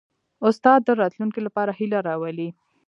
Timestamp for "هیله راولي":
1.79-2.49